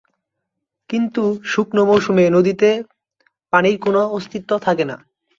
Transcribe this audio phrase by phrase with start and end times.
[0.89, 2.69] কিন্তু শুকনো মৌসুমে নদীতে
[3.53, 4.95] পানির কোনো অস্তিত্ব থাকে না।